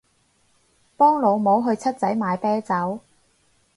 [0.97, 3.01] 幫老母去七仔買啤酒